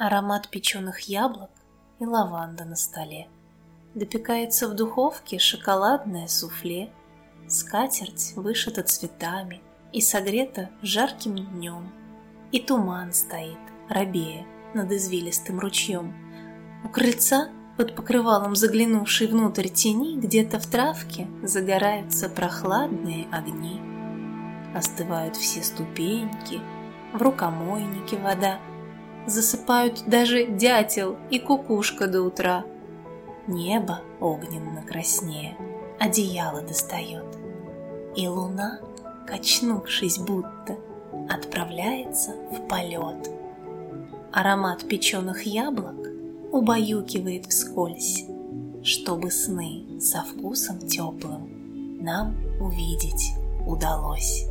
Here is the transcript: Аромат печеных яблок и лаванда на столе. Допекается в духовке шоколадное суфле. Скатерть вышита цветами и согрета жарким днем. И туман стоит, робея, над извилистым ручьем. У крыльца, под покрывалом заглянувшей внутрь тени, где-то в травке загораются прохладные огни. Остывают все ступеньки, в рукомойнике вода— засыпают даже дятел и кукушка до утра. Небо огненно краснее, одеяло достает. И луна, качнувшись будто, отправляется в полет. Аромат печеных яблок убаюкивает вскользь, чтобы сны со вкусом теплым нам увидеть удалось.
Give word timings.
Аромат 0.00 0.48
печеных 0.48 1.00
яблок 1.00 1.50
и 1.98 2.06
лаванда 2.06 2.64
на 2.64 2.74
столе. 2.74 3.28
Допекается 3.94 4.66
в 4.66 4.74
духовке 4.74 5.38
шоколадное 5.38 6.26
суфле. 6.26 6.90
Скатерть 7.48 8.32
вышита 8.34 8.82
цветами 8.82 9.60
и 9.92 10.00
согрета 10.00 10.70
жарким 10.80 11.36
днем. 11.36 11.92
И 12.50 12.60
туман 12.60 13.12
стоит, 13.12 13.58
робея, 13.90 14.46
над 14.72 14.90
извилистым 14.90 15.58
ручьем. 15.60 16.14
У 16.82 16.88
крыльца, 16.88 17.50
под 17.76 17.94
покрывалом 17.94 18.56
заглянувшей 18.56 19.26
внутрь 19.26 19.68
тени, 19.68 20.18
где-то 20.18 20.60
в 20.60 20.66
травке 20.66 21.28
загораются 21.42 22.30
прохладные 22.30 23.28
огни. 23.30 23.78
Остывают 24.74 25.36
все 25.36 25.62
ступеньки, 25.62 26.58
в 27.12 27.20
рукомойнике 27.20 28.16
вода— 28.16 28.60
засыпают 29.26 30.04
даже 30.06 30.46
дятел 30.46 31.16
и 31.30 31.38
кукушка 31.38 32.06
до 32.06 32.22
утра. 32.22 32.64
Небо 33.46 34.00
огненно 34.20 34.82
краснее, 34.82 35.56
одеяло 35.98 36.62
достает. 36.62 37.24
И 38.16 38.26
луна, 38.28 38.80
качнувшись 39.26 40.18
будто, 40.18 40.76
отправляется 41.28 42.34
в 42.50 42.68
полет. 42.68 43.30
Аромат 44.32 44.86
печеных 44.86 45.42
яблок 45.42 45.96
убаюкивает 46.52 47.46
вскользь, 47.46 48.24
чтобы 48.82 49.30
сны 49.30 50.00
со 50.00 50.22
вкусом 50.22 50.78
теплым 50.78 51.60
нам 52.00 52.36
увидеть 52.60 53.32
удалось. 53.66 54.46